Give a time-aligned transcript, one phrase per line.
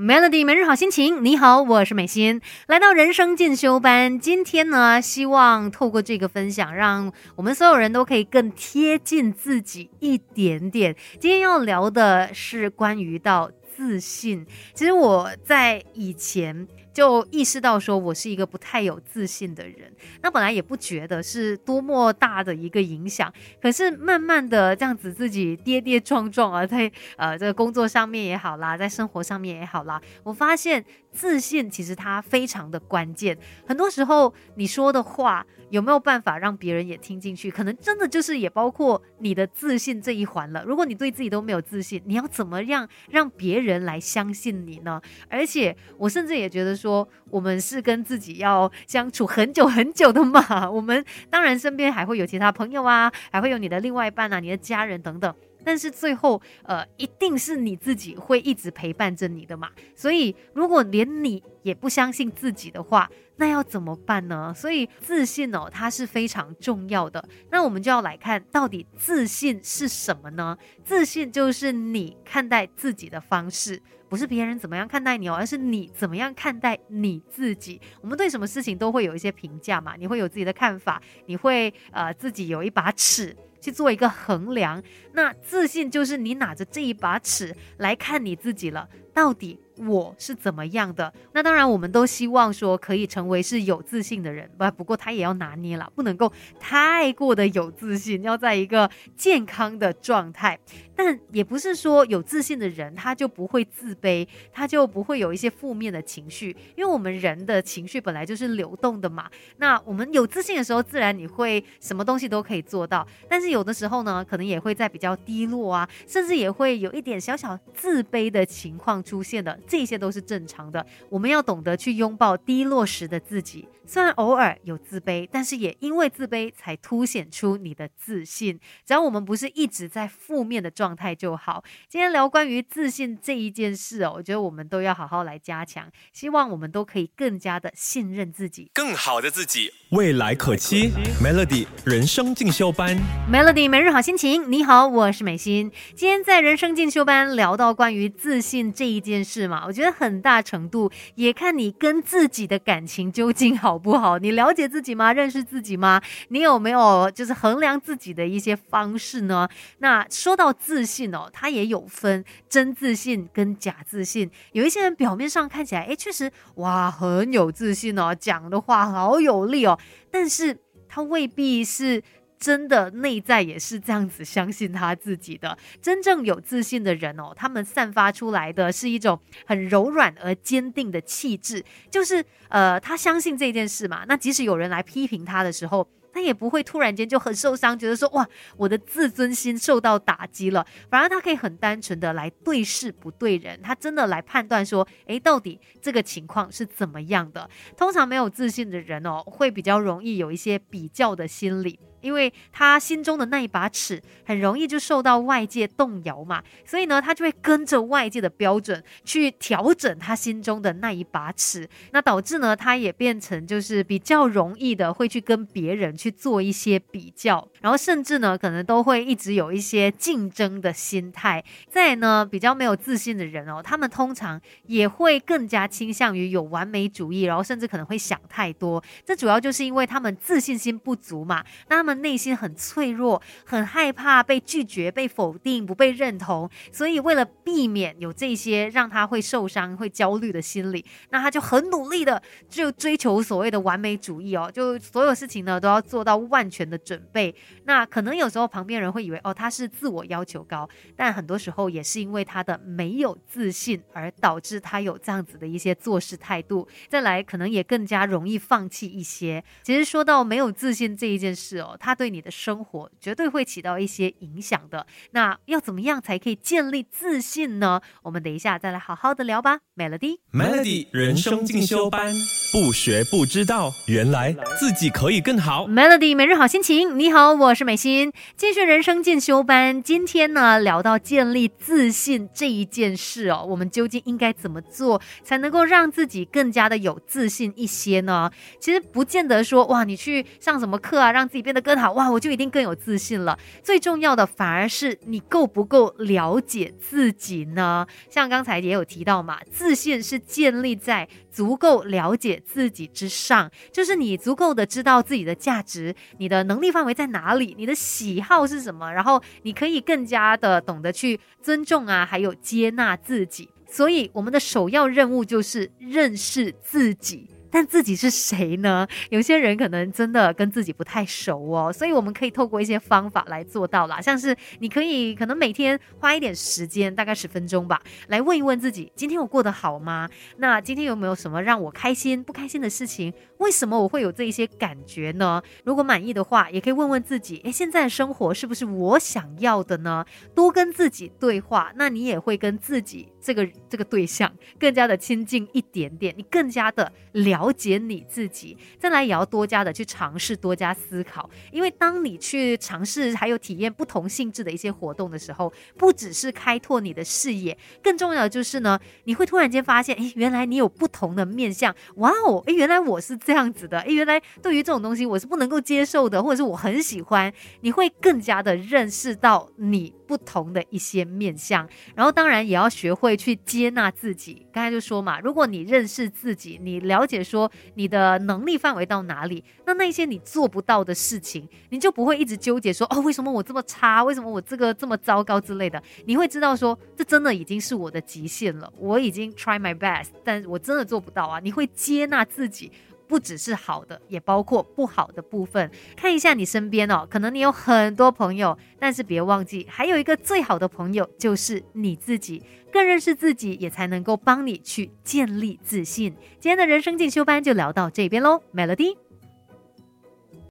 [0.00, 4.18] Melody 每日好心情，你好，我是美心，来到人生进修班。
[4.18, 10.96] 今天呢，希望透过这个分享，让我们所有人都可以更贴近自己一点点。
[11.20, 14.46] 今天要聊的是关于到自信。
[14.72, 16.66] 其实我在以前。
[16.92, 19.92] 就意识到说，我是一个不太有自信的人。
[20.22, 23.32] 那本来也不觉得是多么大的一个影响，
[23.62, 33.38] 可是慢慢的这样子自己跌跌撞撞啊，在呃这个工作上面也好啦，在生活上面也好啦，我发现自信其实它非常的关键。
[33.66, 40.64] 很多时候你说的话有没有办法让别人也听进去，可能真的就是也包括你的自信这一环了。
[40.64, 45.00] 如果你对自己都没有自信，你要怎么样让别人来相信你呢？
[45.28, 46.79] 而且我甚至也觉得。
[46.80, 55.34] 说我们是跟自己要相处很久很久的嘛，我们当然身边还会有其他朋友啊，还会有你的另外一半啊，你的家人等等。
[55.64, 59.70] 但是最后，呃，一定是你自己会一直陪伴着你的嘛。
[59.94, 64.52] 所以，如果连你也不相信自己的话，那要怎么办呢？
[64.54, 67.22] 所以，自信哦，它是非常重要的。
[67.50, 70.56] 那我们就要来看到底自信是什么呢？
[70.84, 77.80] 自信就是你看待自己的方式，不是别人怎么样看待你哦，而是你怎么样看待你自己。
[78.02, 83.34] 我们对什么事情都会有一些评价嘛，你会有自己的看法，你会呃自己有一把尺。
[83.60, 89.58] 去做一个衡量，那自信就是你拿着这一把尺来看你自己了，到底。
[89.86, 91.12] 我是怎么样的？
[91.32, 100.58] 那当然，我们都希望说可以成为是有自信的人，不不过他也要拿捏了，不能够太过的有自信，要在一个健康的状态。
[100.94, 109.30] 但也不是说有自信的人他就不会自卑，他就不会有一些负面的情绪，因为我们人的情绪本来就是流动的嘛。
[109.56, 113.06] 那我们有自信的时候，自然你会什么东西都可以做到。
[113.28, 119.58] 但是有的时候呢，可能也会在比较低落啊，甚至也会有一点小小自卑的情况出现的。
[119.70, 123.68] 这些都是正常的，我们要懂得去拥抱低落时的自己。
[123.86, 128.58] 虽然偶尔有自卑，但是也因为自卑才凸显出你的自信。
[128.84, 131.62] 只要我们不是一直在负面的状态就好。
[131.88, 135.88] 今天聊关于自信这一件事哦，我觉得我们都要好好来加强。
[136.12, 140.90] 希望我们都可以更加的信任自己，更好的自己，未来可期。
[141.20, 142.96] Melody 人生进修班
[143.30, 144.50] ，Melody 每日好心情。
[144.50, 145.70] 你好，我是美心。
[145.96, 153.78] 今天在人生进修班聊到关于自信这一件事嘛，我觉得很大程度也看你跟自己的感情究竟好。
[153.78, 155.12] 不好，你了解自己吗？
[155.12, 156.00] 认识自己吗？
[156.28, 159.48] 你有没有就是衡量自己的一些方式呢？
[159.78, 164.30] 那说到自信哦，它也有分真自信跟假自信。
[164.52, 169.78] 有一些人表面上看起来，哎，确实哇很有自信哦，讲的话好有力哦，
[170.10, 172.02] 但是他未必是。
[172.40, 175.56] 真的内在也是这样子相信他自己的。
[175.82, 184.04] 真正有自信的人哦，他们散发出来的是一种很柔软而坚定的气质，就是呃，他相信这件事嘛。
[184.08, 188.26] 那即使有人来批评他的时候，他也不会突然间就很受伤，觉得说哇，
[188.56, 190.66] 我的自尊心受到打击了。
[190.88, 197.48] 反而他可以很单纯的来对事不对人，他真的来判断说，诶，到底这个情况是怎么样的。
[197.76, 201.78] 通常没有自信的人哦，会比较容易有一些比较的心理。
[202.00, 221.44] 因为他心中的那一把尺很容易就受到外界动摇嘛，所以呢，他就会跟着外界的标准去调整他心中的那一把尺，那导致呢，他也变成就是比较容易的会去跟别人去做一些比较，然后甚至呢，可能都会一直有一些竞争的心态。
[221.68, 228.82] 再呢，比较没有自信的人哦，他们通常也会更加倾向于有完美主义，然后甚至可能会想太多。
[229.04, 231.89] 这主要就是因为他们自信心不足嘛，那。
[231.94, 247.34] 内心很脆弱，很害怕被拒绝、被否定、不被认同，所以为了避免有这些让他会受伤、会焦虑的心理，那他就很努力的就追求所谓的完美主义哦，就所有事情呢都要做到万全的准备。
[247.64, 256.66] 那可能有时候旁边人会以为哦他是自我要求高，但很多时候也是因为他的没有自信而导致他有这样子的一些做事态度。
[256.88, 259.42] 再来，可能也更加容易放弃一些。
[259.62, 264.86] 其实说到没有自信这一件事哦，它对你的生活绝对会起到一些影响的。
[265.10, 267.80] 那要怎么样才可以建立自信呢？
[268.02, 269.60] 我们等一下再来好好的聊吧。
[269.74, 272.14] Melody，Melody 人生进修班。
[272.52, 275.68] 不学不知道，原来自己可以更好。
[275.68, 279.80] Melody 每日好心情，你好，我是美心，继续人生进修班。
[279.80, 288.28] 今天呢，聊到建立自信这一件事哦，我们究竟应该怎么做，才能够让自己更加的有自信一些呢？
[288.58, 293.38] 其实不见得说哇，你去上什么课啊，让自己变得更好，哇，我就一定更有自信了。
[293.62, 297.86] 最重要的反而是你够不够了解自己呢？
[298.10, 313.48] 像刚才也有提到嘛，自信是建立在足够了解自己之上，就是你足够的知道自己的价值，你的能力范围在哪里，你的喜好是什么，然后你可以更加的懂得去尊重啊，还有接纳自己。
[313.68, 317.28] 所以我们的首要任务就是认识自己。
[317.50, 318.86] 但自己是谁呢？
[319.10, 330.08] 有些人可能真的跟自己不太熟哦，所以我们可以透过一些方法来做到啦，像是你可以可能每天花一点时间，大概十分钟吧，来问一问自己：今天我过得好吗？
[330.36, 333.12] 那今天有没有什么让我开心、不开心的事情？
[333.38, 335.42] 为什么我会有这一些感觉呢？
[335.64, 340.04] 如果满意的话，也可以问问自己：诶，现在的生活是不是我想要的呢？
[340.34, 348.56] 多跟自己对话，那你也会跟自己这个这个对象更加的亲近一点点，你更加的了了解你自己。
[348.78, 367.32] 再来，也要多加的去尝试，多加思考，因为当你去尝试还有体验不同性质的一些活动的时候，不只是开拓你的视野，更重要的就是呢，你会突然间发现，诶，原来你有不同的面相，哇哦，诶，原来我是这样子的，诶，原来对于这种东西我是不能够接受的，或者是我很喜欢，
[367.62, 374.46] 你会更加的认识到你不同的一些面相，然后当然也要学会去接纳自己。
[374.52, 385.80] 刚才就说嘛，如果你认识自己，你了解说你的能力范围到哪里，那那些你做不到的事情，你就不会一直纠结说哦，为什么我这么差，为什么我这个这么糟糕之类的。
[386.06, 391.38] 你会知道说，这真的已经是我的极限了，我已经 try my best，但我真的做不到啊。
[391.38, 392.72] 你会接纳自己。
[393.10, 395.68] 不只是好的，也包括不好的部分。
[395.96, 402.40] 看一下你身边哦，可能你有很多朋友，但是别忘记，还有一个最好的朋友就是你自己。
[402.72, 406.14] 更认识自己，也才能够帮你去建立自信。
[406.38, 409.09] 今天的人生进修班就聊到这边喽，Melody。